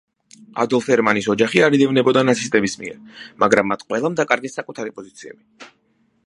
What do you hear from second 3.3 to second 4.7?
მაგრამ მათ ყველამ დაკარგეს